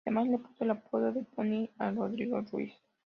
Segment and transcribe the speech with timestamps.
[0.03, 2.73] Además le puso el apodo de "Pony" a Rodrigo Ruíz.